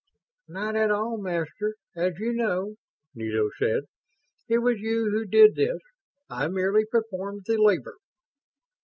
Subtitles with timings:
[0.47, 2.73] "Not at all, Master, as you know,"
[3.13, 3.83] Nito said.
[4.49, 5.77] "It was you who did this.
[6.27, 7.97] I merely performed the labor."